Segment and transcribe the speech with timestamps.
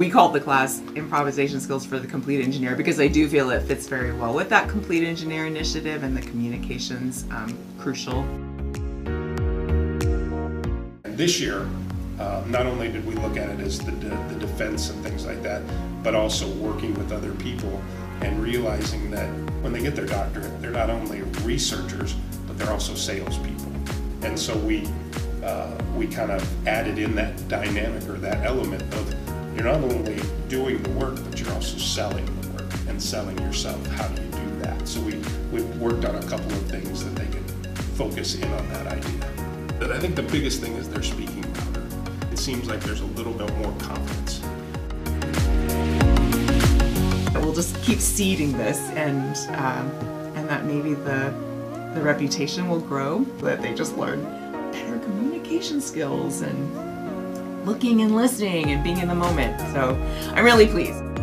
[0.00, 3.62] We called the class Improvisation Skills for the Complete Engineer because I do feel it
[3.62, 8.22] fits very well with that Complete Engineer initiative and the communications um, crucial.
[11.04, 11.68] This year,
[12.18, 15.44] uh, not only did we look at it as the, the defense and things like
[15.44, 15.62] that,
[16.02, 17.80] but also working with other people
[18.20, 19.28] and realizing that
[19.62, 22.14] when they get their doctorate, they're not only researchers,
[22.48, 23.72] but they're also salespeople.
[24.22, 24.88] And so we,
[25.44, 29.13] uh, we kind of added in that dynamic or that element of
[29.64, 33.84] you're not only doing the work, but you're also selling the work and selling yourself.
[33.86, 34.86] How do you do that?
[34.86, 35.14] So we,
[35.50, 37.42] we've worked on a couple of things that they can
[37.96, 39.26] focus in on that idea.
[39.78, 41.82] But I think the biggest thing is they're speaking louder.
[42.30, 44.42] It seems like there's a little bit more confidence.
[47.34, 49.90] We'll just keep seeding this and um,
[50.34, 51.32] and that maybe the
[51.94, 54.24] the reputation will grow, that they just learn
[54.72, 56.93] better communication skills and
[57.64, 59.60] looking and listening and being in the moment.
[59.72, 59.96] So
[60.34, 61.13] I'm really pleased.